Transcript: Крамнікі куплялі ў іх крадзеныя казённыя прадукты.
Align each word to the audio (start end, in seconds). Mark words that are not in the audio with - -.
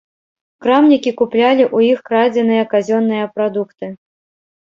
Крамнікі 0.65 1.11
куплялі 1.19 1.63
ў 1.75 1.91
іх 1.95 1.99
крадзеныя 2.09 2.63
казённыя 2.73 3.29
прадукты. 3.37 3.91